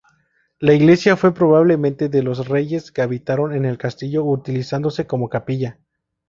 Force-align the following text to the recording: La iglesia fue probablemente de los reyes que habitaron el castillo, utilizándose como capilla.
La 0.57 0.73
iglesia 0.73 1.15
fue 1.15 1.31
probablemente 1.31 2.09
de 2.09 2.23
los 2.23 2.47
reyes 2.47 2.91
que 2.91 3.03
habitaron 3.03 3.53
el 3.65 3.77
castillo, 3.77 4.25
utilizándose 4.25 5.05
como 5.05 5.29
capilla. 5.29 5.77